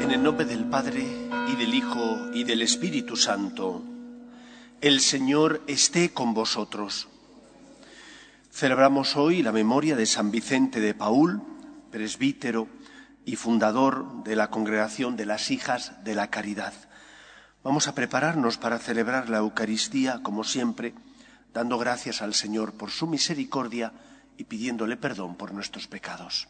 En 0.00 0.10
el 0.10 0.22
nombre 0.22 0.44
del 0.44 0.64
Padre 0.64 1.06
y 1.52 1.56
del 1.56 1.74
Hijo 1.74 2.30
y 2.32 2.44
del 2.44 2.62
Espíritu 2.62 3.16
Santo, 3.16 3.82
el 4.80 5.00
Señor 5.00 5.62
esté 5.66 6.12
con 6.12 6.34
vosotros. 6.34 7.08
Celebramos 8.50 9.16
hoy 9.16 9.42
la 9.42 9.52
memoria 9.52 9.96
de 9.96 10.06
San 10.06 10.30
Vicente 10.30 10.80
de 10.80 10.94
Paul, 10.94 11.42
presbítero 11.90 12.75
y 13.26 13.34
fundador 13.34 14.22
de 14.22 14.36
la 14.36 14.48
Congregación 14.48 15.16
de 15.16 15.26
las 15.26 15.50
Hijas 15.50 15.92
de 16.04 16.14
la 16.14 16.30
Caridad. 16.30 16.72
Vamos 17.64 17.88
a 17.88 17.94
prepararnos 17.94 18.56
para 18.56 18.78
celebrar 18.78 19.28
la 19.28 19.38
Eucaristía, 19.38 20.20
como 20.22 20.44
siempre, 20.44 20.94
dando 21.52 21.76
gracias 21.76 22.22
al 22.22 22.34
Señor 22.34 22.74
por 22.74 22.90
su 22.90 23.08
misericordia 23.08 23.92
y 24.38 24.44
pidiéndole 24.44 24.96
perdón 24.96 25.34
por 25.36 25.52
nuestros 25.52 25.88
pecados. 25.88 26.46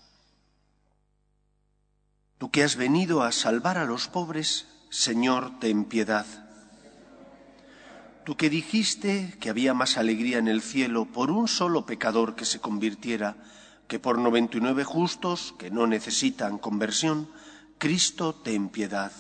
Tú 2.37 2.51
que 2.51 2.63
has 2.63 2.77
venido 2.77 3.23
a 3.23 3.33
salvar 3.33 3.79
a 3.79 3.87
los 3.87 4.09
pobres, 4.09 4.67
Señor, 4.91 5.59
ten 5.59 5.87
piedad. 5.87 6.27
Tú 8.27 8.37
que 8.37 8.51
dijiste 8.51 9.35
que 9.41 9.49
había 9.49 9.73
más 9.73 9.97
alegría 9.97 10.37
en 10.37 10.49
el 10.49 10.61
cielo 10.61 11.07
por 11.07 11.31
un 11.31 11.49
solo 11.49 11.87
pecador 11.87 12.37
que 12.37 12.45
se 12.45 12.61
convirtiera 12.61 13.37
que 13.89 13.99
por 13.99 14.19
noventa 14.19 14.59
y 14.59 14.61
nueve 14.61 14.85
justos 14.85 15.55
que 15.59 15.71
no 15.71 15.87
necesitan 15.87 16.59
conversión, 16.59 17.31
Cristo 17.79 18.35
ten 18.35 18.69
piedad. 18.69 19.13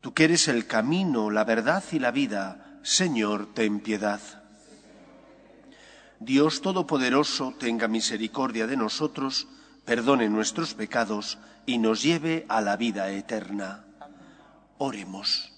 Tú 0.00 0.14
que 0.14 0.24
eres 0.24 0.48
el 0.48 0.66
camino, 0.66 1.30
la 1.30 1.44
verdad 1.44 1.84
y 1.92 1.98
la 1.98 2.10
vida, 2.10 2.80
Señor, 2.82 3.52
ten 3.54 3.80
piedad. 3.80 4.20
Dios 6.18 6.60
Todopoderoso 6.60 7.54
tenga 7.58 7.88
misericordia 7.88 8.66
de 8.66 8.76
nosotros, 8.76 9.48
perdone 9.84 10.28
nuestros 10.28 10.74
pecados 10.74 11.38
y 11.66 11.78
nos 11.78 12.02
lleve 12.02 12.46
a 12.48 12.60
la 12.60 12.76
vida 12.76 13.10
eterna. 13.10 13.84
Oremos. 14.78 15.52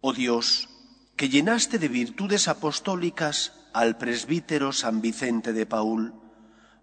Oh 0.00 0.12
Dios, 0.12 0.68
que 1.16 1.28
llenaste 1.28 1.78
de 1.78 1.88
virtudes 1.88 2.48
apostólicas 2.48 3.52
al 3.78 3.96
presbítero 3.96 4.72
San 4.72 5.00
Vicente 5.00 5.52
de 5.52 5.64
Paul 5.64 6.12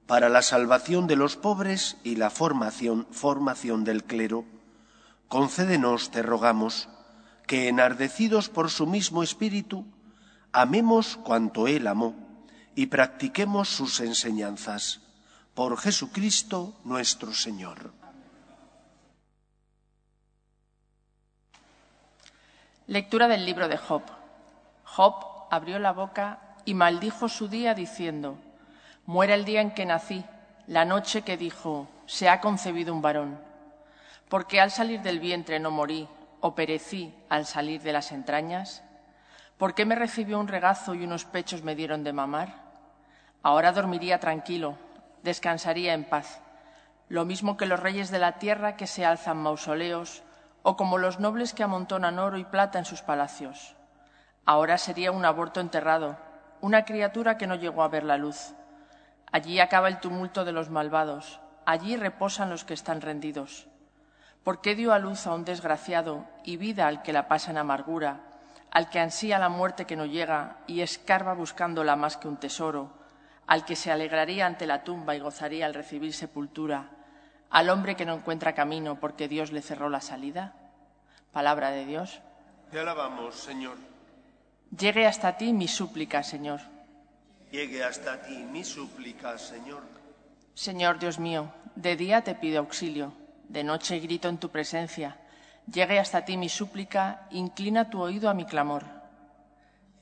para 0.07 0.29
la 0.29 0.41
salvación 0.41 1.07
de 1.07 1.17
los 1.17 1.35
pobres 1.35 1.97
y 2.05 2.15
la 2.15 2.29
formación, 2.29 3.05
formación 3.11 3.83
del 3.83 4.05
clero, 4.05 4.45
concédenos, 5.27 6.09
te 6.09 6.21
rogamos, 6.21 6.87
que 7.47 7.67
enardecidos 7.67 8.47
por 8.47 8.69
su 8.69 8.87
mismo 8.87 9.23
espíritu, 9.23 9.85
amemos 10.53 11.17
cuanto 11.17 11.67
él 11.67 11.87
amó 11.87 12.15
y 12.75 12.85
practiquemos 12.85 13.67
sus 13.67 13.99
enseñanzas 13.99 15.01
por 15.53 15.77
Jesucristo 15.77 16.79
nuestro 16.85 17.33
Señor. 17.33 17.91
Lectura 22.87 23.27
del 23.27 23.45
libro 23.45 23.67
de 23.67 23.75
Job. 23.75 24.03
Job 24.85 25.15
abrió 25.51 25.77
la 25.77 25.91
boca 25.91 26.39
y 26.65 26.73
maldijo 26.73 27.29
su 27.29 27.47
día 27.47 27.73
diciendo, 27.73 28.37
Muera 29.05 29.35
el 29.35 29.45
día 29.45 29.61
en 29.61 29.71
que 29.71 29.85
nací, 29.85 30.25
la 30.67 30.83
noche 30.83 31.21
que 31.21 31.37
dijo, 31.37 31.87
se 32.07 32.27
ha 32.27 32.41
concebido 32.41 32.93
un 32.93 33.03
varón. 33.03 33.39
Porque 34.29 34.59
al 34.59 34.71
salir 34.71 35.01
del 35.01 35.19
vientre 35.19 35.59
no 35.59 35.69
morí, 35.69 36.09
o 36.41 36.55
perecí 36.55 37.13
al 37.29 37.45
salir 37.45 37.81
de 37.81 37.93
las 37.93 38.11
entrañas. 38.11 38.83
¿Por 39.57 39.75
qué 39.75 39.85
me 39.85 39.95
recibió 39.95 40.39
un 40.39 40.47
regazo 40.47 40.95
y 40.95 41.03
unos 41.03 41.25
pechos 41.25 41.63
me 41.63 41.75
dieron 41.75 42.03
de 42.03 42.13
mamar? 42.13 42.65
Ahora 43.43 43.71
dormiría 43.71 44.19
tranquilo, 44.19 44.75
descansaría 45.23 45.93
en 45.93 46.03
paz, 46.03 46.41
lo 47.09 47.25
mismo 47.25 47.57
que 47.57 47.67
los 47.67 47.79
reyes 47.79 48.09
de 48.09 48.19
la 48.19 48.39
tierra 48.39 48.75
que 48.75 48.87
se 48.87 49.05
alzan 49.05 49.37
mausoleos, 49.37 50.23
o 50.63 50.75
como 50.75 50.97
los 50.97 51.19
nobles 51.19 51.53
que 51.53 51.61
amontonan 51.61 52.17
oro 52.17 52.39
y 52.39 52.43
plata 52.43 52.79
en 52.79 52.85
sus 52.85 53.03
palacios. 53.03 53.75
Ahora 54.45 54.79
sería 54.79 55.11
un 55.11 55.25
aborto 55.25 55.59
enterrado, 55.59 56.17
una 56.61 56.85
criatura 56.85 57.37
que 57.37 57.47
no 57.47 57.55
llegó 57.55 57.83
a 57.83 57.87
ver 57.87 58.03
la 58.03 58.17
luz. 58.17 58.53
Allí 59.31 59.59
acaba 59.59 59.87
el 59.87 59.99
tumulto 59.99 60.45
de 60.45 60.51
los 60.51 60.69
malvados, 60.69 61.39
allí 61.65 61.97
reposan 61.97 62.49
los 62.49 62.63
que 62.63 62.73
están 62.73 63.01
rendidos. 63.01 63.67
¿Por 64.43 64.61
qué 64.61 64.75
dio 64.75 64.93
a 64.93 64.99
luz 64.99 65.25
a 65.27 65.33
un 65.33 65.43
desgraciado 65.43 66.25
y 66.43 66.57
vida 66.57 66.87
al 66.87 67.01
que 67.01 67.13
la 67.13 67.27
pasa 67.27 67.51
en 67.51 67.57
amargura, 67.57 68.21
al 68.71 68.89
que 68.89 68.99
ansía 68.99 69.39
la 69.39 69.49
muerte 69.49 69.85
que 69.85 69.95
no 69.95 70.05
llega 70.05 70.57
y 70.67 70.81
escarba 70.81 71.33
buscándola 71.33 71.95
más 71.95 72.17
que 72.17 72.27
un 72.27 72.37
tesoro, 72.37 72.91
al 73.47 73.65
que 73.65 73.75
se 73.75 73.91
alegraría 73.91 74.45
ante 74.45 74.67
la 74.67 74.83
tumba 74.83 75.15
y 75.15 75.19
gozaría 75.19 75.65
al 75.65 75.73
recibir 75.73 76.13
sepultura, 76.13 76.89
al 77.49 77.69
hombre 77.69 77.95
que 77.95 78.05
no 78.05 78.13
encuentra 78.13 78.53
camino 78.53 78.99
porque 78.99 79.27
Dios 79.27 79.51
le 79.51 79.61
cerró 79.61 79.89
la 79.89 80.01
salida? 80.01 80.53
Palabra 81.31 81.71
de 81.71 81.85
Dios. 81.85 82.21
Te 82.71 82.79
alabamos, 82.79 83.35
Señor. 83.35 83.94
Llegue 84.71 85.05
hasta 85.05 85.37
ti 85.37 85.53
mi 85.53 85.67
súplica, 85.67 86.23
Señor. 86.23 86.61
Llegue 87.51 87.83
hasta 87.83 88.21
ti 88.21 88.37
mi 88.37 88.63
súplica, 88.63 89.37
Señor. 89.37 89.83
Señor 90.53 90.99
Dios 90.99 91.19
mío, 91.19 91.51
de 91.75 91.95
día 91.95 92.21
te 92.21 92.35
pido 92.35 92.59
auxilio, 92.59 93.13
de 93.49 93.63
noche 93.63 93.99
grito 93.99 94.29
en 94.29 94.37
tu 94.37 94.49
presencia. 94.49 95.17
Llegue 95.71 95.99
hasta 95.99 96.23
ti 96.23 96.37
mi 96.37 96.49
súplica, 96.49 97.27
inclina 97.31 97.89
tu 97.89 98.01
oído 98.01 98.29
a 98.29 98.33
mi 98.33 98.45
clamor. 98.45 98.85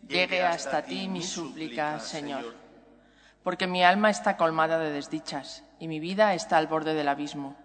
Llegue 0.08 0.44
hasta 0.44 0.84
ti 0.84 1.08
mi 1.08 1.24
súplica, 1.24 2.00
Señor 2.00 2.64
porque 3.44 3.68
mi 3.68 3.84
alma 3.84 4.10
está 4.10 4.38
colmada 4.38 4.80
de 4.80 4.92
desdichas 4.92 5.64
y 5.80 5.88
mi 5.88 6.00
vida 6.00 6.34
está 6.34 6.58
al 6.58 6.68
borde 6.68 6.94
del 6.94 7.10
abismo. 7.10 7.56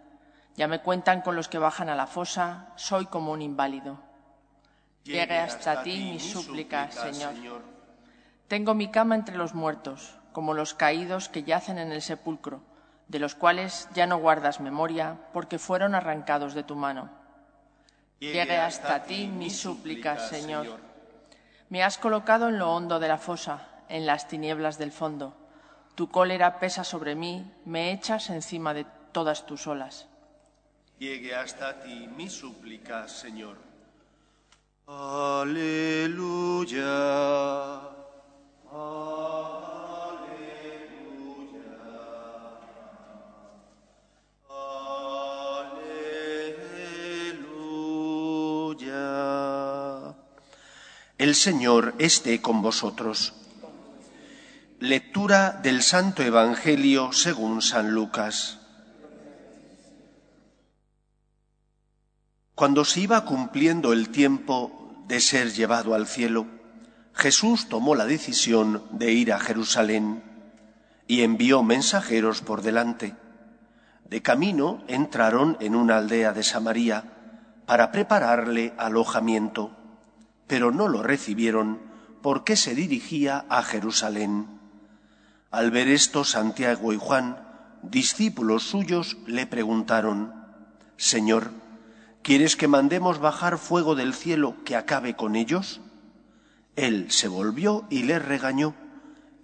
Ya 0.56 0.66
me 0.66 0.81
cuentan 0.81 1.20
con 1.22 1.37
los 1.37 1.48
que 1.48 1.58
bajan 1.58 1.88
a 1.88 1.94
la 1.94 2.08
fosa, 2.08 2.72
soy 2.75 3.06
como 3.06 3.32
un 3.32 3.42
inválido. 3.42 4.00
Llegue 5.08 5.38
hasta 5.38 5.82
ti 5.82 6.10
mi 6.12 6.20
súplica, 6.20 6.91
Señor. 6.91 7.34
Tengo 8.46 8.74
mi 8.74 8.91
cama 8.91 9.14
entre 9.14 9.36
los 9.36 9.54
muertos, 9.54 10.16
como 10.32 10.54
los 10.54 10.74
caídos 10.74 11.28
que 11.28 11.42
yacen 11.42 11.78
en 11.78 11.92
el 11.92 12.02
sepulcro, 12.02 12.60
de 13.08 13.19
los 13.19 13.34
cuales 13.34 13.88
ya 13.94 14.06
no 14.06 14.19
guardas 14.19 14.60
memoria, 14.60 15.16
porque 15.32 15.58
fueron 15.58 15.94
arrancados 15.94 16.54
de 16.54 16.62
tu 16.62 16.76
mano. 16.76 17.10
Llegue 18.20 18.56
hasta 18.56 19.04
ti 19.04 19.26
mi 19.26 19.50
súplica, 19.50 20.19
Señor. 20.19 20.78
Me 21.69 21.82
has 21.82 21.98
colocado 21.98 22.48
en 22.48 22.58
lo 22.58 22.72
hondo 22.72 23.00
de 23.00 23.08
la 23.08 23.19
fosa, 23.19 23.69
en 23.88 24.06
las 24.06 24.28
tinieblas 24.28 24.78
del 24.78 24.92
fondo 24.92 25.34
tu 25.98 26.08
cólera 26.12 26.60
pesa 26.60 26.84
sobre 26.84 27.16
mí, 27.16 27.44
me 27.64 27.90
echas 27.90 28.30
encima 28.30 28.72
de 28.72 28.86
todas 29.10 29.46
tus 29.46 29.66
olas. 29.66 30.06
Llegue 30.96 31.34
hasta 31.34 31.80
ti 31.80 32.06
mi 32.06 32.30
súplica, 32.30 33.08
Señor. 33.08 33.67
Aleluya. 34.91 36.81
Aleluya. 38.72 38.97
El 51.19 51.34
Señor 51.34 51.94
esté 51.99 52.41
con 52.41 52.62
vosotros. 52.62 53.34
Lectura 54.81 55.53
del 55.62 55.82
Santo 55.82 56.22
Evangelio 56.22 57.12
según 57.12 57.60
San 57.60 57.91
Lucas. 57.91 58.59
Cuando 62.55 62.87
se 62.87 63.00
iba 63.00 63.26
cumpliendo 63.26 63.93
el 63.93 64.08
tiempo 64.08 64.77
de 65.08 65.20
ser 65.20 65.52
llevado 65.52 65.94
al 65.94 66.06
cielo, 66.06 66.46
Jesús 67.14 67.69
tomó 67.69 67.94
la 67.94 68.06
decisión 68.06 68.84
de 68.93 69.12
ir 69.12 69.32
a 69.32 69.40
Jerusalén 69.40 70.22
y 71.08 71.22
envió 71.22 71.62
mensajeros 71.62 72.43
por 72.43 72.62
delante. 72.62 73.16
De 74.08 74.22
camino 74.22 74.84
entraron 74.87 75.56
en 75.60 75.75
una 75.75 75.96
aldea 75.99 76.32
de 76.32 76.43
Samaria 76.44 77.05
para 77.66 77.90
prepararle 77.90 78.72
alojamiento, 78.78 79.72
pero 80.46 80.70
no 80.70 80.87
lo 80.88 81.02
recibieron 81.02 81.81
porque 82.22 82.56
se 82.56 82.75
dirigía 82.75 83.46
a 83.49 83.62
Jerusalén. 83.62 84.46
Al 85.50 85.70
ver 85.70 85.88
esto, 85.88 86.25
Santiago 86.25 86.93
y 86.93 86.99
Juan, 86.99 87.38
discípulos 87.82 88.64
suyos, 88.64 89.16
le 89.26 89.46
preguntaron, 89.46 90.34
Señor, 90.96 91.50
¿Quieres 92.23 92.56
que 92.56 92.69
mandemos 92.69 93.19
bajar 93.19 93.59
fuego 93.59 93.94
del 93.94 94.15
cielo 94.15 94.56
que 94.65 94.76
acabe 94.76 95.17
con 95.17 95.37
ellos? 95.37 95.81
Él 96.76 97.11
se 97.11 97.29
volvió 97.29 97.87
y 97.91 98.03
les 98.03 98.25
regañó, 98.25 98.75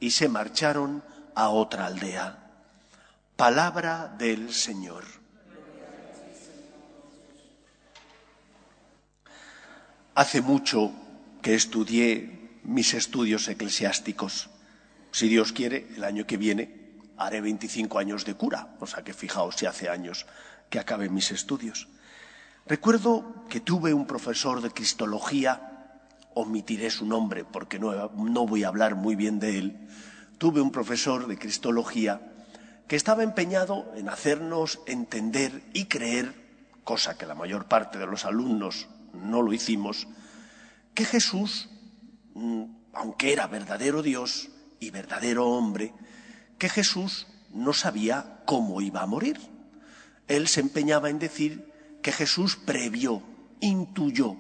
y 0.01 0.11
se 0.11 0.29
marcharon 0.29 1.03
a 1.35 1.49
otra 1.49 1.87
aldea. 1.87 2.39
Palabra 3.37 4.15
del 4.19 4.53
Señor. 4.53 5.05
Hace 10.15 10.41
mucho 10.43 10.93
que 11.43 11.55
estudié 11.55 12.61
mis 12.63 12.95
estudios 12.95 13.49
eclesiásticos. 13.49 14.51
Si 15.11 15.29
Dios 15.29 15.53
quiere, 15.53 15.89
el 15.97 16.05
año 16.05 16.27
que 16.27 16.37
viene 16.37 16.85
haré 17.17 17.41
25 17.41 17.99
años 17.99 18.25
de 18.25 18.35
cura, 18.35 18.77
o 18.81 18.87
sea 18.87 19.03
que 19.03 19.13
fijaos 19.13 19.57
si 19.57 19.67
hace 19.67 19.89
años 19.89 20.27
que 20.71 20.79
acabé 20.79 21.09
mis 21.09 21.31
estudios. 21.31 21.89
Recuerdo 22.67 23.45
que 23.51 23.61
tuve 23.61 23.93
un 23.93 24.07
profesor 24.07 24.63
de 24.63 24.71
cristología, 24.71 26.01
omitiré 26.33 26.91
su 26.91 27.05
nombre 27.05 27.45
porque 27.45 27.79
no, 27.79 28.47
voy 28.47 28.65
a 28.65 28.69
hablar 28.69 28.95
muy 28.95 29.17
bien 29.17 29.39
de 29.39 29.59
él, 29.59 29.89
tuve 30.39 30.63
un 30.63 30.73
profesor 30.73 31.27
de 31.27 31.37
cristología 31.37 32.33
que 32.89 32.97
estaba 32.97 33.23
empeñado 33.23 33.93
en 33.97 34.09
hacernos 34.09 34.81
entender 34.87 35.63
y 35.75 35.87
creer, 35.87 36.35
cosa 36.85 37.19
que 37.19 37.27
la 37.27 37.35
mayor 37.35 37.67
parte 37.67 37.99
de 37.99 38.07
los 38.07 38.25
alumnos 38.25 38.89
no 39.13 39.43
lo 39.43 39.53
hicimos, 39.53 40.09
que 40.95 41.05
Jesús, 41.05 41.69
mm, 42.33 42.65
aunque 42.95 43.35
era 43.35 43.47
verdadero 43.47 44.01
Dios 44.01 44.49
y 44.81 44.89
verdadero 44.89 45.51
hombre, 45.51 45.93
que 46.57 46.71
Jesús 46.71 47.27
no 47.51 47.75
sabía 47.75 48.41
cómo 48.47 48.81
iba 48.81 49.03
a 49.03 49.07
morir. 49.07 49.39
Él 50.29 50.49
se 50.49 50.61
empeñaba 50.61 51.11
en 51.11 51.19
decir 51.19 51.74
que 52.05 52.13
Jesús 52.13 52.57
previó, 52.57 53.23
intuyó 53.61 54.37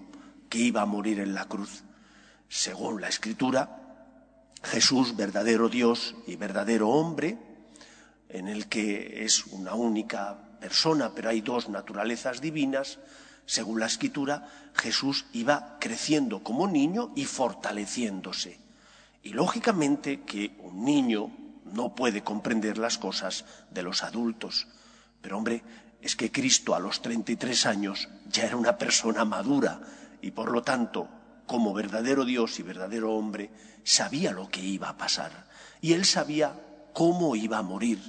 que 0.50 0.58
iba 0.58 0.82
a 0.82 0.86
morir 0.86 1.18
en 1.18 1.32
la 1.32 1.46
cruz. 1.46 1.82
Según 2.46 3.00
la 3.00 3.08
Escritura, 3.08 4.12
Jesús, 4.62 5.16
verdadero 5.16 5.70
Dios 5.70 6.14
y 6.26 6.36
verdadero 6.36 6.90
hombre, 6.90 7.38
en 8.28 8.48
el 8.48 8.68
que 8.68 9.24
es 9.24 9.46
una 9.46 9.72
única 9.72 10.58
persona, 10.60 11.12
pero 11.14 11.30
hay 11.30 11.40
dos 11.40 11.70
naturalezas 11.70 12.42
divinas, 12.42 12.98
según 13.46 13.80
la 13.80 13.86
escritura, 13.86 14.46
Jesús 14.74 15.24
iba 15.32 15.78
creciendo 15.80 16.42
como 16.42 16.68
niño 16.68 17.12
y 17.16 17.24
fortaleciéndose. 17.24 18.58
Y 19.22 19.30
lógicamente 19.30 20.20
que 20.20 20.54
un 20.58 20.84
niño 20.84 21.30
no 21.64 21.94
puede 21.94 22.22
comprender 22.22 22.76
las 22.76 22.98
cosas 22.98 23.46
de 23.70 23.82
los 23.82 24.02
adultos. 24.02 24.66
Pero 25.22 25.38
hombre, 25.38 25.62
es 26.04 26.16
que 26.16 26.30
Cristo 26.30 26.74
a 26.74 26.80
los 26.80 27.00
33 27.00 27.64
años 27.64 28.10
ya 28.28 28.44
era 28.44 28.56
una 28.56 28.76
persona 28.76 29.24
madura 29.24 29.80
y 30.20 30.32
por 30.32 30.52
lo 30.52 30.62
tanto, 30.62 31.08
como 31.46 31.72
verdadero 31.72 32.26
Dios 32.26 32.58
y 32.58 32.62
verdadero 32.62 33.14
hombre, 33.14 33.50
sabía 33.84 34.30
lo 34.32 34.50
que 34.50 34.60
iba 34.60 34.90
a 34.90 34.98
pasar. 34.98 35.46
Y 35.80 35.94
él 35.94 36.04
sabía 36.04 36.60
cómo 36.92 37.36
iba 37.36 37.56
a 37.56 37.62
morir. 37.62 38.00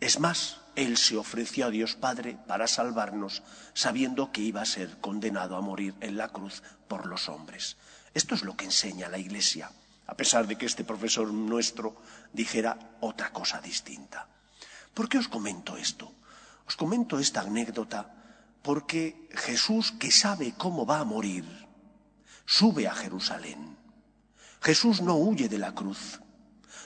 Es 0.00 0.20
más, 0.20 0.58
él 0.76 0.98
se 0.98 1.16
ofreció 1.16 1.66
a 1.66 1.70
Dios 1.70 1.94
Padre 1.94 2.36
para 2.46 2.66
salvarnos, 2.66 3.42
sabiendo 3.72 4.30
que 4.30 4.42
iba 4.42 4.60
a 4.60 4.66
ser 4.66 4.98
condenado 5.00 5.56
a 5.56 5.62
morir 5.62 5.94
en 6.00 6.18
la 6.18 6.28
cruz 6.28 6.62
por 6.88 7.06
los 7.06 7.30
hombres. 7.30 7.78
Esto 8.12 8.34
es 8.34 8.42
lo 8.42 8.54
que 8.54 8.66
enseña 8.66 9.08
la 9.08 9.16
Iglesia, 9.16 9.70
a 10.06 10.14
pesar 10.14 10.46
de 10.46 10.56
que 10.56 10.66
este 10.66 10.84
profesor 10.84 11.32
nuestro 11.32 11.96
dijera 12.34 12.78
otra 13.00 13.32
cosa 13.32 13.62
distinta. 13.62 14.28
¿Por 14.92 15.08
qué 15.08 15.16
os 15.16 15.28
comento 15.28 15.78
esto? 15.78 16.12
Os 16.66 16.76
comento 16.76 17.18
esta 17.18 17.42
anécdota 17.42 18.10
porque 18.62 19.28
Jesús, 19.30 19.92
que 19.92 20.10
sabe 20.10 20.54
cómo 20.56 20.86
va 20.86 21.00
a 21.00 21.04
morir, 21.04 21.44
sube 22.46 22.88
a 22.88 22.94
Jerusalén. 22.94 23.76
Jesús 24.62 25.02
no 25.02 25.16
huye 25.16 25.48
de 25.48 25.58
la 25.58 25.74
cruz, 25.74 26.20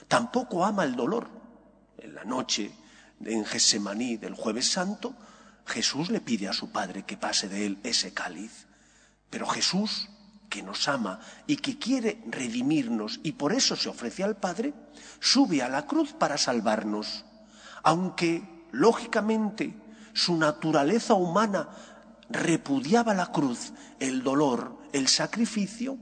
tampoco 0.08 0.64
ama 0.64 0.84
el 0.84 0.96
dolor. 0.96 1.30
En 1.98 2.14
la 2.14 2.24
noche 2.24 2.72
en 3.24 3.44
Gesemaní 3.44 4.16
del 4.16 4.34
jueves 4.34 4.70
santo, 4.70 5.14
Jesús 5.66 6.10
le 6.10 6.20
pide 6.20 6.48
a 6.48 6.52
su 6.52 6.70
Padre 6.70 7.04
que 7.04 7.16
pase 7.16 7.48
de 7.48 7.66
él 7.66 7.78
ese 7.84 8.12
cáliz. 8.12 8.66
Pero 9.30 9.46
Jesús, 9.46 10.08
que 10.48 10.62
nos 10.62 10.88
ama 10.88 11.20
y 11.46 11.56
que 11.56 11.78
quiere 11.78 12.22
redimirnos 12.26 13.20
y 13.22 13.32
por 13.32 13.52
eso 13.52 13.76
se 13.76 13.88
ofrece 13.88 14.24
al 14.24 14.36
Padre, 14.36 14.74
sube 15.20 15.62
a 15.62 15.68
la 15.68 15.86
cruz 15.86 16.12
para 16.12 16.38
salvarnos. 16.38 17.24
Aunque, 17.82 18.57
lógicamente, 18.72 19.74
su 20.12 20.36
naturaleza 20.36 21.14
humana 21.14 21.68
repudiaba 22.30 23.14
la 23.14 23.32
cruz, 23.32 23.72
el 24.00 24.22
dolor, 24.22 24.78
el 24.92 25.08
sacrificio, 25.08 25.96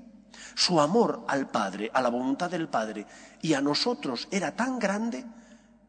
su 0.54 0.80
amor 0.80 1.24
al 1.28 1.48
Padre, 1.48 1.90
a 1.92 2.00
la 2.00 2.08
voluntad 2.08 2.50
del 2.50 2.68
Padre 2.68 3.06
y 3.42 3.54
a 3.54 3.60
nosotros 3.60 4.26
era 4.30 4.56
tan 4.56 4.78
grande 4.78 5.24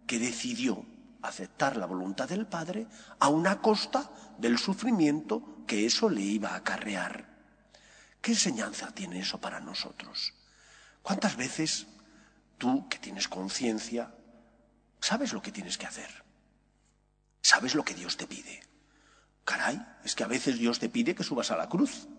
que 0.06 0.20
decidió 0.20 0.86
aceptar 1.22 1.78
la 1.78 1.86
voluntad 1.86 2.30
del 2.30 2.46
Padre 2.46 2.88
a 3.20 3.30
una 3.30 3.62
costa 3.62 4.12
del 4.38 4.58
sufrimiento 4.58 5.64
que 5.66 5.86
eso 5.86 6.10
le 6.10 6.22
iba 6.22 6.50
a 6.50 6.58
acarrear. 6.58 7.28
¿Qué 8.22 8.32
enseñanza 8.32 8.92
tiene 8.92 9.20
eso 9.20 9.40
para 9.40 9.60
nosotros? 9.60 10.34
¿Cuántas 11.02 11.36
veces 11.38 11.88
tú, 12.58 12.88
que 12.90 13.00
tienes 13.00 13.28
conciencia, 13.28 14.14
sabes 15.00 15.34
lo 15.34 15.42
que 15.42 15.52
tienes 15.52 15.78
que 15.78 15.86
hacer? 15.86 16.27
¿Sabes 17.48 17.76
lo 17.76 17.86
que 17.86 17.94
Dios 17.94 18.18
te 18.18 18.28
pide? 18.28 18.60
Caray, 19.46 19.82
es 20.04 20.16
que 20.16 20.26
a 20.26 20.28
veces 20.28 20.60
Dios 20.60 20.80
te 20.80 20.90
pide 20.90 21.16
que 21.16 21.24
subas 21.24 21.50
a 21.50 21.56
la 21.56 21.70
cruz. 21.70 22.10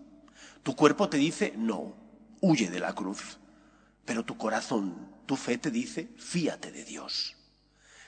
Tu 0.63 0.75
cuerpo 0.75 1.07
te 1.07 1.17
dice, 1.17 1.53
no, 1.55 1.93
huye 2.41 2.71
de 2.71 2.79
la 2.79 2.95
cruz. 2.95 3.37
Pero 4.05 4.25
tu 4.25 4.37
corazón, 4.37 5.07
tu 5.27 5.35
fe 5.35 5.59
te 5.59 5.69
dice, 5.69 6.09
fíate 6.17 6.71
de 6.71 6.83
Dios. 6.83 7.35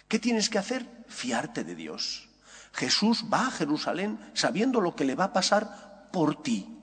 ¿Qué 0.07 0.17
tienes 0.17 0.49
que 0.49 0.57
hacer? 0.57 1.05
Fiarte 1.07 1.63
de 1.63 1.75
Dios. 1.75 2.27
Jesús 2.73 3.25
va 3.31 3.45
a 3.45 3.51
Jerusalén 3.51 4.19
sabiendo 4.33 4.81
lo 4.81 4.95
que 4.95 5.05
le 5.05 5.13
va 5.13 5.25
a 5.25 5.33
pasar 5.33 6.09
por 6.11 6.41
ti, 6.41 6.75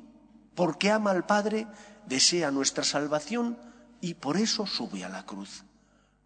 porque 0.55 0.93
ama 0.93 1.11
al 1.11 1.26
Padre, 1.26 1.67
desea 2.06 2.52
nuestra 2.52 2.84
salvación 2.84 3.58
y 4.00 4.14
por 4.14 4.37
eso 4.37 4.69
sube 4.69 5.05
a 5.05 5.08
la 5.08 5.26
cruz. 5.26 5.64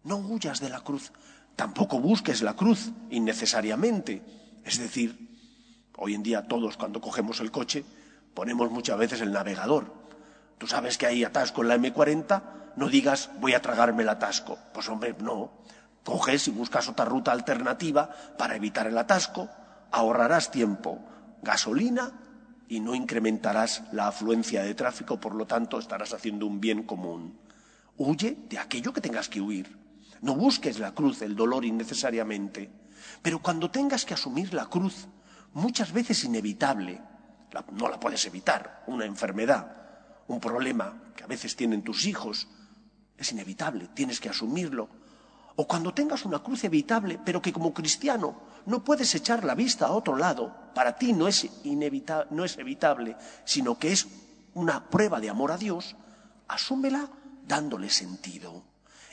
No 0.03 0.17
huyas 0.17 0.59
de 0.59 0.69
la 0.69 0.81
cruz, 0.81 1.11
tampoco 1.55 1.99
busques 1.99 2.41
la 2.41 2.55
cruz 2.55 2.91
innecesariamente. 3.09 4.21
Es 4.63 4.79
decir, 4.79 5.29
hoy 5.97 6.15
en 6.15 6.23
día 6.23 6.47
todos 6.47 6.77
cuando 6.77 7.01
cogemos 7.01 7.39
el 7.39 7.51
coche 7.51 7.85
ponemos 8.33 8.71
muchas 8.71 8.97
veces 8.97 9.21
el 9.21 9.31
navegador. 9.31 9.93
Tú 10.57 10.67
sabes 10.67 10.97
que 10.97 11.05
hay 11.05 11.23
atasco 11.23 11.61
en 11.61 11.67
la 11.67 11.77
M40, 11.77 12.43
no 12.75 12.89
digas 12.89 13.29
voy 13.39 13.53
a 13.53 13.61
tragarme 13.61 14.03
el 14.03 14.09
atasco. 14.09 14.57
Pues 14.73 14.89
hombre, 14.89 15.15
no. 15.19 15.51
Coges 16.03 16.47
y 16.47 16.51
buscas 16.51 16.89
otra 16.89 17.05
ruta 17.05 17.31
alternativa 17.31 18.09
para 18.37 18.55
evitar 18.55 18.87
el 18.87 18.97
atasco, 18.97 19.49
ahorrarás 19.91 20.51
tiempo, 20.51 20.99
gasolina 21.41 22.11
y 22.67 22.79
no 22.79 22.93
incrementarás 22.93 23.83
la 23.91 24.07
afluencia 24.07 24.63
de 24.63 24.75
tráfico, 24.75 25.19
por 25.19 25.35
lo 25.35 25.45
tanto 25.45 25.79
estarás 25.79 26.13
haciendo 26.13 26.45
un 26.45 26.59
bien 26.59 26.83
común. 26.83 27.37
Huye 27.97 28.37
de 28.49 28.57
aquello 28.57 28.91
que 28.91 29.01
tengas 29.01 29.29
que 29.29 29.39
huir. 29.39 29.82
No 30.23 30.35
busques 30.35 30.79
la 30.79 30.93
cruz, 30.93 31.21
el 31.21 31.35
dolor 31.35 31.63
innecesariamente. 31.65 32.71
Pero 33.21 33.39
cuando 33.39 33.69
tengas 33.69 34.05
que 34.05 34.15
asumir 34.15 34.53
la 34.53 34.65
cruz, 34.65 35.07
muchas 35.53 35.91
veces 35.91 36.23
inevitable, 36.23 36.99
no 37.73 37.89
la 37.89 37.99
puedes 37.99 38.25
evitar, 38.25 38.83
una 38.87 39.05
enfermedad, 39.05 39.77
un 40.27 40.39
problema 40.39 41.11
que 41.15 41.23
a 41.23 41.27
veces 41.27 41.55
tienen 41.55 41.83
tus 41.83 42.05
hijos, 42.05 42.47
es 43.17 43.31
inevitable, 43.31 43.89
tienes 43.93 44.19
que 44.19 44.29
asumirlo 44.29 44.89
o 45.55 45.67
cuando 45.67 45.93
tengas 45.93 46.25
una 46.25 46.39
cruz 46.39 46.63
evitable, 46.63 47.19
pero 47.23 47.41
que 47.41 47.53
como 47.53 47.73
cristiano 47.73 48.41
no 48.65 48.83
puedes 48.83 49.13
echar 49.13 49.43
la 49.43 49.55
vista 49.55 49.85
a 49.85 49.91
otro 49.91 50.15
lado, 50.15 50.55
para 50.73 50.95
ti 50.95 51.13
no 51.13 51.27
es, 51.27 51.47
no 52.31 52.43
es 52.45 52.57
evitable, 52.57 53.15
sino 53.45 53.77
que 53.77 53.91
es 53.91 54.07
una 54.55 54.89
prueba 54.89 55.19
de 55.19 55.29
amor 55.29 55.51
a 55.51 55.57
Dios, 55.57 55.95
asúmela 56.47 57.07
dándole 57.45 57.89
sentido. 57.89 58.63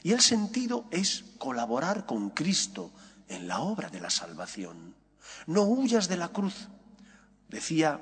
Y 0.02 0.12
el 0.12 0.21
sentido 0.21 0.87
es 0.90 1.25
colaborar 1.38 2.07
con 2.07 2.30
Cristo 2.30 2.90
en 3.28 3.47
la 3.49 3.61
obra 3.61 3.90
de 3.90 4.00
la 4.00 4.11
salvación. 4.11 4.95
No 5.47 5.62
huyas 5.62 6.09
de 6.09 6.16
la 6.16 6.28
cruz. 6.28 6.69
Decía 7.49 8.00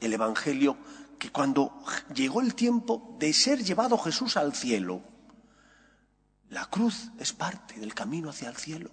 el 0.00 0.12
Evangelio 0.12 0.76
que 1.18 1.30
cuando 1.30 1.82
llegó 2.14 2.40
el 2.40 2.54
tiempo 2.54 3.16
de 3.18 3.32
ser 3.32 3.62
llevado 3.62 3.98
Jesús 3.98 4.36
al 4.36 4.54
cielo, 4.54 5.02
la 6.48 6.66
cruz 6.66 7.10
es 7.18 7.32
parte 7.32 7.78
del 7.80 7.94
camino 7.94 8.30
hacia 8.30 8.48
el 8.48 8.56
cielo. 8.56 8.90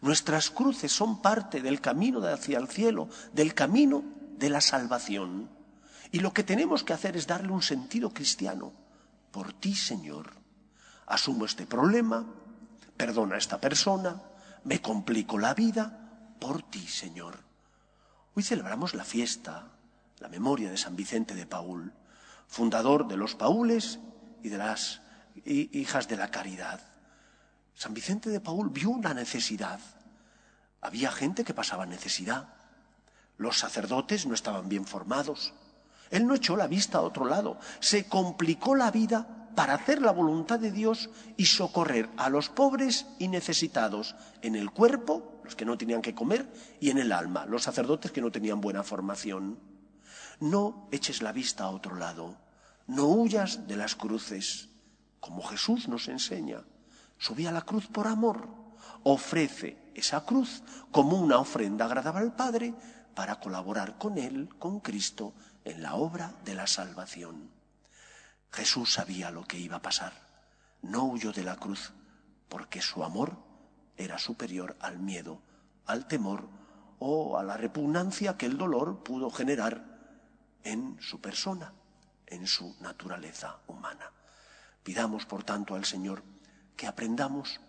Nuestras 0.00 0.50
cruces 0.50 0.92
son 0.92 1.22
parte 1.22 1.62
del 1.62 1.80
camino 1.80 2.20
hacia 2.26 2.58
el 2.58 2.68
cielo, 2.68 3.08
del 3.32 3.54
camino 3.54 4.02
de 4.38 4.50
la 4.50 4.60
salvación. 4.60 5.48
Y 6.10 6.20
lo 6.20 6.32
que 6.32 6.42
tenemos 6.42 6.84
que 6.84 6.92
hacer 6.92 7.16
es 7.16 7.26
darle 7.26 7.52
un 7.52 7.62
sentido 7.62 8.10
cristiano. 8.10 8.72
Por 9.30 9.52
ti, 9.52 9.74
Señor, 9.74 10.43
asumo 11.06 11.44
este 11.44 11.66
problema, 11.66 12.24
perdona 12.96 13.36
a 13.36 13.38
esta 13.38 13.60
persona, 13.60 14.22
me 14.64 14.80
complico 14.80 15.38
la 15.38 15.54
vida, 15.54 16.00
por 16.38 16.62
ti, 16.62 16.86
Señor. 16.86 17.38
Hoy 18.34 18.42
celebramos 18.42 18.94
la 18.94 19.04
fiesta, 19.04 19.68
la 20.18 20.28
memoria 20.28 20.70
de 20.70 20.76
San 20.76 20.96
Vicente 20.96 21.34
de 21.34 21.46
Paul, 21.46 21.92
fundador 22.48 23.08
de 23.08 23.16
los 23.16 23.34
Paules 23.34 23.98
y 24.42 24.48
de 24.48 24.58
las 24.58 25.00
hijas 25.44 26.08
de 26.08 26.16
la 26.16 26.30
caridad. 26.30 26.80
San 27.74 27.94
Vicente 27.94 28.30
de 28.30 28.40
Paul 28.40 28.70
vio 28.70 28.90
una 28.90 29.14
necesidad. 29.14 29.80
Había 30.80 31.10
gente 31.10 31.44
que 31.44 31.54
pasaba 31.54 31.86
necesidad. 31.86 32.48
Los 33.36 33.58
sacerdotes 33.58 34.26
no 34.26 34.34
estaban 34.34 34.68
bien 34.68 34.86
formados. 34.86 35.52
Él 36.10 36.26
no 36.26 36.34
echó 36.34 36.56
la 36.56 36.68
vista 36.68 36.98
a 36.98 37.02
otro 37.02 37.24
lado, 37.24 37.58
se 37.80 38.06
complicó 38.06 38.76
la 38.76 38.90
vida 38.90 39.43
para 39.54 39.74
hacer 39.74 40.02
la 40.02 40.12
voluntad 40.12 40.58
de 40.58 40.70
Dios 40.70 41.10
y 41.36 41.46
socorrer 41.46 42.08
a 42.16 42.28
los 42.28 42.48
pobres 42.48 43.06
y 43.18 43.28
necesitados 43.28 44.14
en 44.42 44.56
el 44.56 44.70
cuerpo, 44.70 45.40
los 45.44 45.54
que 45.54 45.64
no 45.64 45.78
tenían 45.78 46.02
que 46.02 46.14
comer, 46.14 46.50
y 46.80 46.90
en 46.90 46.98
el 46.98 47.12
alma, 47.12 47.46
los 47.46 47.62
sacerdotes 47.62 48.12
que 48.12 48.20
no 48.20 48.30
tenían 48.30 48.60
buena 48.60 48.82
formación. 48.82 49.58
No 50.40 50.88
eches 50.90 51.22
la 51.22 51.32
vista 51.32 51.64
a 51.64 51.70
otro 51.70 51.96
lado, 51.96 52.36
no 52.86 53.06
huyas 53.06 53.66
de 53.66 53.76
las 53.76 53.94
cruces, 53.94 54.68
como 55.20 55.42
Jesús 55.42 55.88
nos 55.88 56.08
enseña. 56.08 56.64
Subí 57.18 57.46
a 57.46 57.52
la 57.52 57.62
cruz 57.62 57.86
por 57.86 58.06
amor, 58.06 58.48
ofrece 59.04 59.78
esa 59.94 60.24
cruz 60.24 60.62
como 60.90 61.18
una 61.18 61.38
ofrenda 61.38 61.84
agradable 61.84 62.20
al 62.20 62.34
Padre 62.34 62.74
para 63.14 63.38
colaborar 63.40 63.96
con 63.96 64.18
Él, 64.18 64.48
con 64.58 64.80
Cristo, 64.80 65.32
en 65.64 65.82
la 65.82 65.94
obra 65.94 66.34
de 66.44 66.54
la 66.54 66.66
salvación. 66.66 67.53
Jesús 68.54 68.92
sabía 68.92 69.32
lo 69.32 69.44
que 69.44 69.58
iba 69.58 69.76
a 69.78 69.82
pasar. 69.82 70.12
No 70.80 71.04
huyó 71.04 71.32
de 71.32 71.42
la 71.42 71.56
cruz 71.56 71.92
porque 72.48 72.80
su 72.80 73.02
amor 73.02 73.36
era 73.96 74.16
superior 74.18 74.76
al 74.80 75.00
miedo, 75.00 75.42
al 75.86 76.06
temor 76.06 76.48
o 77.00 77.36
a 77.36 77.42
la 77.42 77.56
repugnancia 77.56 78.36
que 78.36 78.46
el 78.46 78.56
dolor 78.56 79.02
pudo 79.02 79.28
generar 79.30 79.84
en 80.62 80.96
su 81.00 81.20
persona, 81.20 81.72
en 82.26 82.46
su 82.46 82.76
naturaleza 82.80 83.58
humana. 83.66 84.12
Pidamos, 84.84 85.26
por 85.26 85.42
tanto, 85.42 85.74
al 85.74 85.84
Señor 85.84 86.22
que 86.76 86.86
aprendamos 86.86 87.60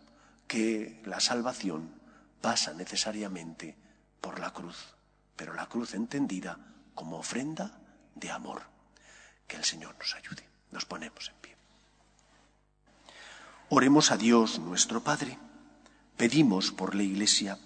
que 0.47 1.01
la 1.05 1.19
salvación 1.19 1.99
pasa 2.41 2.75
necesariamente 2.75 3.75
por 4.21 4.39
la 4.39 4.53
cruz, 4.53 4.93
pero 5.35 5.55
la 5.55 5.65
cruz 5.65 5.95
entendida 5.95 6.59
como 6.93 7.17
ofrenda 7.17 7.79
de 8.13 8.29
amor. 8.29 8.61
Que 9.47 9.57
el 9.57 9.63
Señor 9.63 9.95
nos 9.97 10.13
ayude. 10.13 10.54
Nos 10.75 10.83
ponemos 10.83 11.29
en 11.29 11.35
pie. 11.41 11.55
Oremos 13.69 14.11
a 14.11 14.17
Dios 14.17 14.59
nuestro 14.59 15.01
Padre. 15.01 15.39
Pedimos 16.17 16.71
por 16.71 16.95
la 16.95 17.03
Iglesia 17.03 17.57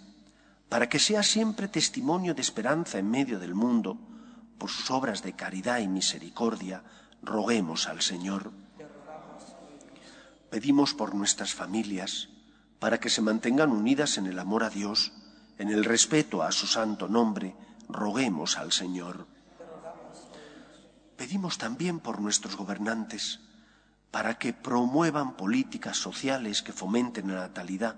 para 0.70 0.88
que 0.88 1.00
sea 1.00 1.24
siempre 1.24 1.68
testimonio 1.68 2.36
de 2.36 2.42
esperanza 2.42 3.00
en 3.00 3.10
medio 3.10 3.39
del 3.39 3.56
mundo, 3.56 3.98
por 4.60 4.70
sus 4.70 4.92
obras 4.92 5.24
de 5.24 5.34
caridad 5.34 5.80
y 5.80 5.88
misericordia, 5.88 6.84
roguemos 7.24 7.88
al 7.88 8.01
Señor. 8.01 8.51
Pedimos 10.51 10.94
por 10.94 11.16
nuestras 11.16 11.56
familias, 11.56 12.30
para 12.78 13.00
que 13.00 13.10
se 13.10 13.24
mantengan 13.24 13.72
unidas 13.72 14.20
en 14.20 14.28
el 14.28 14.38
amor 14.38 14.63
a 14.63 14.70
Dios, 14.70 15.12
en 15.58 15.70
el 15.70 15.84
respeto 15.84 16.44
a 16.44 16.51
su 16.51 16.68
santo 16.68 17.08
nombre, 17.08 17.56
roguemos 17.89 18.58
al 18.58 18.72
Señor. 18.72 19.25
Pedimos 21.20 21.58
también 21.58 22.00
por 22.00 22.22
nuestros 22.22 22.56
gobernantes, 22.56 23.42
para 24.10 24.40
que 24.40 24.54
promuevan 24.54 25.36
políticas 25.36 25.98
sociales 25.98 26.64
que 26.64 26.72
fomenten 26.72 27.28
la 27.28 27.42
natalidad 27.42 27.98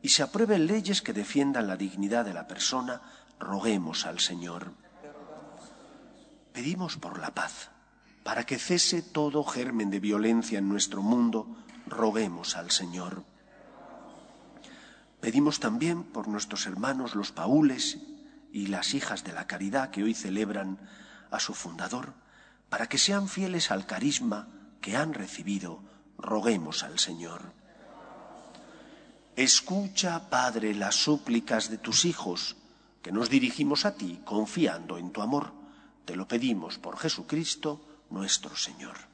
y 0.00 0.08
se 0.08 0.22
aprueben 0.22 0.66
leyes 0.66 1.02
que 1.02 1.12
defiendan 1.12 1.66
la 1.66 1.76
dignidad 1.76 2.24
de 2.24 2.32
la 2.32 2.48
persona, 2.48 3.02
roguemos 3.38 4.06
al 4.06 4.18
Señor. 4.18 4.72
Pedimos 6.54 6.96
por 6.96 7.18
la 7.18 7.34
paz, 7.34 7.68
para 8.22 8.46
que 8.46 8.58
cese 8.58 9.02
todo 9.02 9.44
germen 9.44 9.90
de 9.90 10.00
violencia 10.00 10.58
en 10.58 10.70
nuestro 10.70 11.02
mundo, 11.02 11.58
roguemos 11.86 12.56
al 12.56 12.70
Señor. 12.70 13.24
Pedimos 15.20 15.60
también 15.60 16.02
por 16.02 16.28
nuestros 16.28 16.64
hermanos 16.64 17.14
los 17.14 17.30
paules 17.30 17.98
y 18.52 18.68
las 18.68 18.94
hijas 18.94 19.22
de 19.22 19.34
la 19.34 19.46
caridad 19.46 19.90
que 19.90 20.02
hoy 20.02 20.14
celebran 20.14 20.78
a 21.30 21.40
su 21.40 21.52
fundador, 21.52 22.23
para 22.74 22.88
que 22.88 22.98
sean 22.98 23.28
fieles 23.28 23.70
al 23.70 23.86
carisma 23.86 24.48
que 24.80 24.96
han 24.96 25.14
recibido, 25.14 25.78
roguemos 26.18 26.82
al 26.82 26.98
Señor. 26.98 27.52
Escucha, 29.36 30.28
Padre, 30.28 30.74
las 30.74 30.96
súplicas 30.96 31.70
de 31.70 31.78
tus 31.78 32.04
hijos, 32.04 32.56
que 33.00 33.12
nos 33.12 33.30
dirigimos 33.30 33.84
a 33.84 33.94
ti 33.94 34.20
confiando 34.24 34.98
en 34.98 35.12
tu 35.12 35.22
amor. 35.22 35.52
Te 36.04 36.16
lo 36.16 36.26
pedimos 36.26 36.78
por 36.78 36.98
Jesucristo 36.98 37.80
nuestro 38.10 38.56
Señor. 38.56 39.13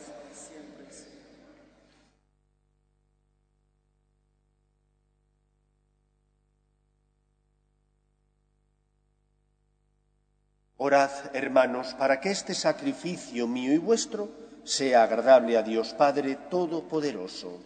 Orad, 10.83 11.11
hermanos, 11.33 11.93
para 11.93 12.19
que 12.19 12.31
este 12.31 12.55
sacrificio 12.55 13.45
mío 13.45 13.71
y 13.71 13.77
vuestro 13.77 14.29
sea 14.63 15.03
agradable 15.03 15.55
a 15.55 15.61
Dios 15.61 15.93
Padre 15.93 16.35
Todopoderoso. 16.49 17.59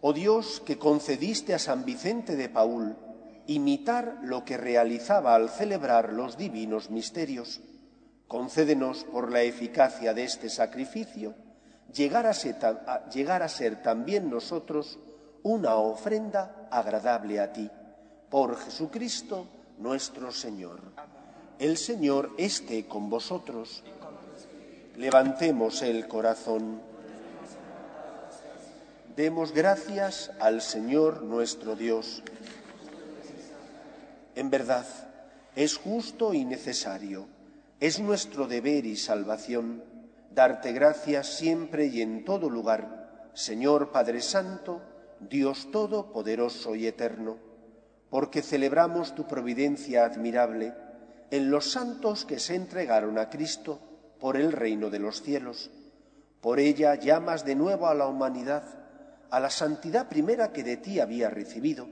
Oh 0.00 0.12
Dios, 0.12 0.62
que 0.64 0.78
concediste 0.78 1.52
a 1.52 1.58
San 1.58 1.84
Vicente 1.84 2.36
de 2.36 2.48
Paul 2.48 2.94
imitar 3.48 4.20
lo 4.22 4.44
que 4.44 4.56
realizaba 4.56 5.34
al 5.34 5.50
celebrar 5.50 6.12
los 6.12 6.38
divinos 6.38 6.88
misterios, 6.88 7.62
concédenos 8.28 9.02
por 9.02 9.32
la 9.32 9.42
eficacia 9.42 10.14
de 10.14 10.22
este 10.22 10.50
sacrificio 10.50 11.34
llegar 11.94 12.26
a, 12.26 12.34
ser, 13.48 13.82
también 13.82 14.30
nosotros 14.30 14.98
una 15.42 15.76
ofrenda 15.76 16.68
agradable 16.70 17.40
a 17.40 17.52
ti. 17.52 17.70
Por 18.30 18.56
Jesucristo 18.58 19.46
nuestro 19.78 20.32
Señor. 20.32 20.80
El 21.58 21.76
Señor 21.76 22.32
esté 22.38 22.86
con 22.86 23.08
vosotros. 23.08 23.82
Levantemos 24.96 25.82
el 25.82 26.08
corazón. 26.08 26.80
Demos 29.16 29.52
gracias 29.52 30.30
al 30.40 30.60
Señor 30.60 31.22
nuestro 31.22 31.76
Dios. 31.76 32.22
En 34.34 34.50
verdad, 34.50 34.86
es 35.54 35.78
justo 35.78 36.34
y 36.34 36.44
necesario, 36.44 37.26
es 37.80 37.98
nuestro 37.98 38.46
deber 38.46 38.84
y 38.84 38.96
salvación 38.96 39.82
darte 40.30 40.72
gracias 40.72 41.26
siempre 41.28 41.86
y 41.86 42.02
en 42.02 42.24
todo 42.24 42.50
lugar, 42.50 43.30
Señor 43.34 43.92
Padre 43.92 44.20
Santo, 44.20 44.82
Dios 45.20 45.70
Todopoderoso 45.70 46.74
y 46.74 46.86
Eterno, 46.86 47.36
porque 48.10 48.42
celebramos 48.42 49.14
tu 49.14 49.26
providencia 49.26 50.04
admirable 50.04 50.74
en 51.30 51.50
los 51.50 51.70
santos 51.70 52.24
que 52.24 52.38
se 52.38 52.54
entregaron 52.54 53.18
a 53.18 53.30
Cristo 53.30 53.80
por 54.20 54.36
el 54.36 54.52
reino 54.52 54.90
de 54.90 54.98
los 54.98 55.22
cielos. 55.22 55.70
Por 56.40 56.60
ella 56.60 56.94
llamas 56.94 57.44
de 57.44 57.54
nuevo 57.54 57.88
a 57.88 57.94
la 57.94 58.06
humanidad 58.06 58.76
a 59.30 59.40
la 59.40 59.50
santidad 59.50 60.08
primera 60.08 60.52
que 60.52 60.62
de 60.62 60.76
ti 60.76 61.00
había 61.00 61.30
recibido 61.30 61.88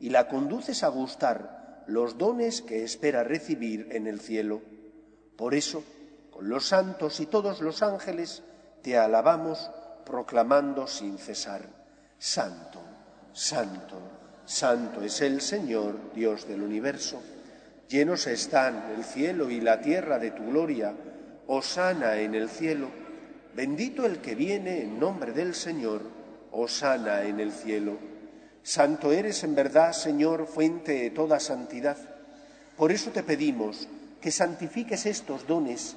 y 0.00 0.10
la 0.10 0.28
conduces 0.28 0.82
a 0.82 0.88
gustar 0.88 1.84
los 1.86 2.18
dones 2.18 2.62
que 2.62 2.84
espera 2.84 3.24
recibir 3.24 3.88
en 3.92 4.06
el 4.06 4.20
cielo. 4.20 4.60
Por 5.36 5.54
eso, 5.54 5.82
con 6.36 6.50
los 6.50 6.66
santos 6.66 7.18
y 7.20 7.26
todos 7.26 7.62
los 7.62 7.82
ángeles, 7.82 8.42
te 8.82 8.98
alabamos 8.98 9.70
proclamando 10.04 10.86
sin 10.86 11.16
cesar, 11.16 11.62
Santo, 12.18 12.78
Santo, 13.32 13.98
Santo 14.44 15.00
es 15.00 15.22
el 15.22 15.40
Señor, 15.40 16.12
Dios 16.14 16.46
del 16.46 16.60
universo. 16.60 17.22
Llenos 17.88 18.26
están 18.26 18.92
el 18.94 19.04
cielo 19.04 19.48
y 19.48 19.62
la 19.62 19.80
tierra 19.80 20.18
de 20.18 20.32
tu 20.32 20.44
gloria, 20.50 20.92
Osana 21.46 22.18
en 22.18 22.34
el 22.34 22.50
cielo. 22.50 22.90
Bendito 23.54 24.04
el 24.04 24.18
que 24.18 24.34
viene 24.34 24.82
en 24.82 25.00
nombre 25.00 25.32
del 25.32 25.54
Señor, 25.54 26.02
Osana 26.52 27.22
en 27.22 27.40
el 27.40 27.50
cielo. 27.50 27.96
Santo 28.62 29.10
eres 29.10 29.42
en 29.42 29.54
verdad, 29.54 29.94
Señor, 29.94 30.46
fuente 30.46 31.00
de 31.00 31.10
toda 31.10 31.40
santidad. 31.40 31.96
Por 32.76 32.92
eso 32.92 33.10
te 33.10 33.22
pedimos 33.22 33.88
que 34.20 34.30
santifiques 34.30 35.06
estos 35.06 35.46
dones 35.46 35.96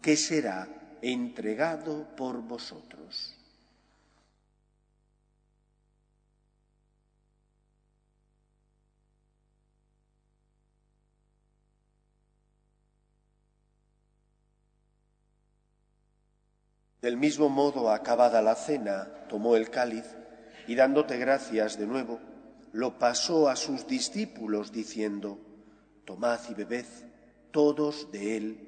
que 0.00 0.16
será 0.16 0.68
entregado 1.02 2.06
por 2.16 2.42
vosotros. 2.42 3.34
Del 17.00 17.16
mismo 17.16 17.48
modo, 17.48 17.90
acabada 17.90 18.42
la 18.42 18.56
cena, 18.56 19.08
tomó 19.28 19.54
el 19.54 19.70
cáliz 19.70 20.04
y 20.66 20.74
dándote 20.74 21.16
gracias 21.16 21.78
de 21.78 21.86
nuevo, 21.86 22.20
lo 22.72 22.98
pasó 22.98 23.48
a 23.48 23.56
sus 23.56 23.86
discípulos 23.86 24.72
diciendo, 24.72 25.38
Tomad 26.04 26.40
y 26.50 26.54
bebed 26.54 26.86
todos 27.52 28.10
de 28.10 28.36
él 28.36 28.67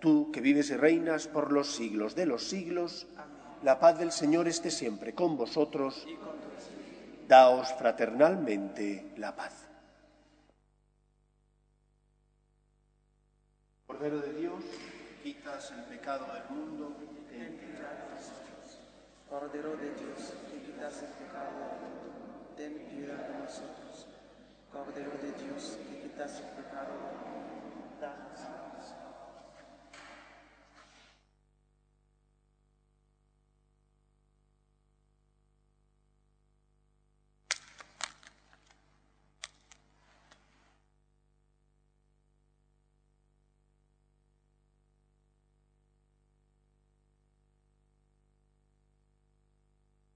tú 0.00 0.32
que 0.32 0.40
vives 0.40 0.70
y 0.70 0.76
reinas 0.76 1.28
por 1.28 1.52
los 1.52 1.74
siglos 1.74 2.14
de 2.14 2.26
los 2.26 2.44
siglos, 2.44 3.06
la 3.62 3.78
paz 3.78 3.98
del 3.98 4.10
Señor 4.10 4.48
esté 4.48 4.70
siempre 4.70 5.14
con 5.14 5.36
vosotros. 5.36 6.06
Daos 7.28 7.72
fraternalmente 7.74 9.12
la 9.18 9.36
paz. 9.36 9.68
Cordero 13.86 14.20
de 14.20 14.32
Dios, 14.32 14.64
quitas 15.22 15.70
el 15.72 15.84
pecado 15.84 16.26
del 16.32 16.56
mundo. 16.56 16.96
Cordero 19.30 19.76
de 19.76 19.94
Dios, 19.94 20.34
que 20.50 20.58
quitas 20.66 21.02
el 21.02 21.08
pecado 21.10 21.54
del 21.54 21.78
mundo, 21.86 22.56
ten 22.56 22.74
piedad 22.90 23.28
de 23.28 23.38
nosotros. 23.38 24.08
Cordero 24.72 25.12
de 25.22 25.30
Dios, 25.44 25.78
que 25.88 26.02
quitas 26.02 26.40
el 26.40 26.46
pecado 26.46 26.94
del 26.98 27.14
mundo, 27.30 27.96
danos 28.00 28.59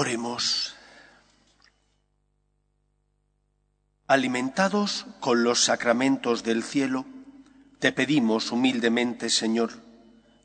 Oremos. 0.00 0.76
Alimentados 4.06 5.06
con 5.18 5.42
los 5.42 5.64
sacramentos 5.64 6.44
del 6.44 6.62
cielo, 6.62 7.04
te 7.80 7.90
pedimos 7.90 8.52
humildemente, 8.52 9.28
Señor, 9.28 9.72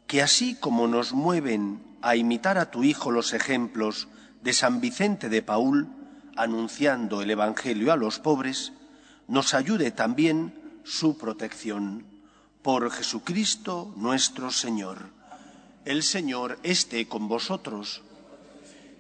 que 0.07 0.23
así 0.23 0.55
como 0.55 0.87
nos 0.87 1.13
mueven 1.13 1.83
a 2.01 2.15
imitar 2.15 2.57
a 2.57 2.71
tu 2.71 2.83
Hijo 2.83 3.11
los 3.11 3.31
ejemplos 3.33 4.07
de 4.41 4.53
San 4.53 4.81
Vicente 4.81 5.29
de 5.29 5.43
Paul, 5.43 5.87
anunciando 6.35 7.21
el 7.21 7.29
Evangelio 7.29 7.93
a 7.93 7.95
los 7.95 8.17
pobres, 8.17 8.73
nos 9.27 9.53
ayude 9.53 9.91
también 9.91 10.79
su 10.83 11.15
protección. 11.15 12.07
Por 12.63 12.89
Jesucristo 12.89 13.93
nuestro 13.97 14.49
Señor. 14.49 15.11
El 15.85 16.01
Señor 16.01 16.57
esté 16.63 17.07
con 17.07 17.27
vosotros 17.27 18.01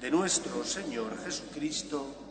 de 0.00 0.10
nuestro 0.10 0.64
Señor 0.64 1.16
Jesucristo 1.24 2.25